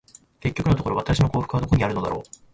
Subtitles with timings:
[0.39, 2.41] 結局のところ、私の幸福はどこにあるのだろう。